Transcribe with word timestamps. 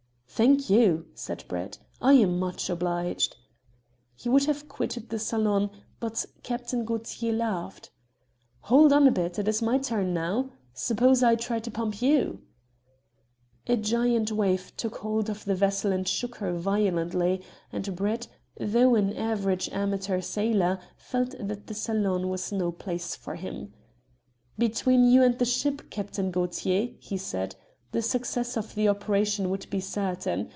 "Thank 0.33 0.71
you," 0.71 1.05
said 1.13 1.43
Brett. 1.47 1.77
"I 2.01 2.13
am 2.13 2.39
much 2.39 2.67
obliged." 2.67 3.35
He 4.15 4.27
would 4.27 4.45
have 4.45 4.67
quitted 4.67 5.09
the 5.09 5.19
saloon, 5.19 5.69
but 5.99 6.25
Captain 6.41 6.83
Gaultier 6.83 7.31
laughed 7.31 7.91
"Hold 8.61 8.91
on 8.91 9.07
a 9.07 9.11
bit: 9.11 9.37
it 9.37 9.47
is 9.47 9.61
my 9.61 9.77
turn 9.77 10.15
now. 10.15 10.49
Suppose 10.73 11.21
I 11.21 11.35
try 11.35 11.59
to 11.59 11.69
pump 11.69 12.01
you." 12.01 12.41
A 13.67 13.77
giant 13.77 14.31
wave 14.31 14.75
took 14.75 14.95
hold 14.97 15.29
of 15.29 15.45
the 15.45 15.53
vessel 15.53 15.91
and 15.91 16.07
shook 16.07 16.37
her 16.37 16.53
violently, 16.57 17.43
and 17.71 17.95
Brett, 17.95 18.27
though 18.57 18.95
an 18.95 19.13
average 19.15 19.69
amateur 19.69 20.21
sailor, 20.21 20.79
felt 20.97 21.35
that 21.39 21.67
the 21.67 21.75
saloon 21.75 22.29
was 22.29 22.51
no 22.51 22.71
place 22.71 23.15
for 23.15 23.35
him. 23.35 23.73
"Between 24.57 25.03
you 25.03 25.21
and 25.21 25.37
the 25.37 25.45
ship, 25.45 25.91
Captain 25.91 26.31
Gaultier," 26.31 26.95
he 26.97 27.17
said, 27.17 27.57
"the 27.93 28.01
success 28.01 28.55
of 28.55 28.73
the 28.75 28.87
operation 28.87 29.49
would 29.49 29.69
be 29.69 29.81
certain. 29.81 30.49